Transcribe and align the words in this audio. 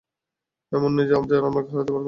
এমন 0.71 0.89
নয় 0.95 1.07
যে 1.09 1.13
আমরা 1.15 1.35
আপনাকে 1.41 1.69
হারাতে 1.71 1.91
পারব 1.91 1.95
না। 1.95 1.99